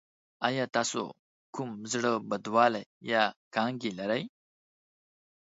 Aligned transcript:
ایا 0.47 0.65
تاسو 0.75 1.01
کوم 1.55 1.71
زړه 1.91 2.11
بدوالی 2.29 2.83
یا 3.11 3.23
کانګې 3.55 3.91
لرئ؟ 3.99 4.23